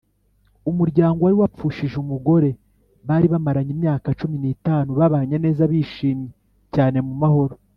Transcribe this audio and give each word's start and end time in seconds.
umuryango 0.69 1.19
wari 1.21 1.35
wapfushije 1.41 1.95
umugore 2.03 2.49
bari 3.07 3.27
bamaranye 3.33 3.71
imyaka 3.75 4.07
cumi 4.19 4.37
nitanu 4.43 4.89
babanye 4.99 5.35
neza 5.43 5.63
bishimye 5.71 6.29
cyane 6.75 6.97
mu 7.07 7.15
mahoro 7.23 7.55